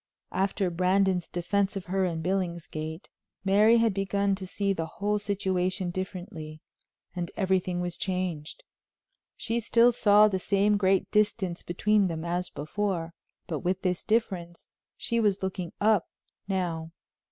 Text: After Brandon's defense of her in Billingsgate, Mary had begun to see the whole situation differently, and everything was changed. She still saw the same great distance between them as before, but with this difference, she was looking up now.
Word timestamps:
After 0.31 0.71
Brandon's 0.71 1.27
defense 1.29 1.75
of 1.75 1.85
her 1.85 2.05
in 2.05 2.23
Billingsgate, 2.23 3.07
Mary 3.45 3.77
had 3.77 3.93
begun 3.93 4.33
to 4.33 4.47
see 4.47 4.73
the 4.73 4.87
whole 4.97 5.19
situation 5.19 5.91
differently, 5.91 6.59
and 7.15 7.29
everything 7.37 7.81
was 7.81 7.97
changed. 7.97 8.63
She 9.37 9.59
still 9.59 9.91
saw 9.91 10.27
the 10.27 10.39
same 10.39 10.75
great 10.75 11.11
distance 11.11 11.61
between 11.61 12.07
them 12.07 12.25
as 12.25 12.49
before, 12.49 13.13
but 13.45 13.59
with 13.59 13.83
this 13.83 14.03
difference, 14.03 14.69
she 14.97 15.19
was 15.19 15.43
looking 15.43 15.71
up 15.79 16.07
now. 16.47 16.89